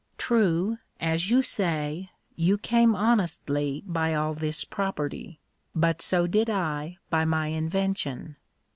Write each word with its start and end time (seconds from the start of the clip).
True, 0.17 0.79
as 0.99 1.29
you 1.29 1.43
say, 1.43 2.09
you 2.35 2.57
came 2.57 2.95
honestly 2.95 3.83
by 3.85 4.15
all 4.15 4.33
this 4.33 4.65
property: 4.65 5.39
but 5.75 6.01
so 6.01 6.25
did 6.25 6.49
I 6.49 6.97
by 7.11 7.23
my 7.23 7.49
invention. 7.49 8.37